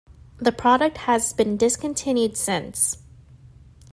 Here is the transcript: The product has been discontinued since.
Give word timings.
The 0.39 0.51
product 0.51 0.97
has 0.97 1.31
been 1.31 1.57
discontinued 1.57 2.35
since. 2.35 2.97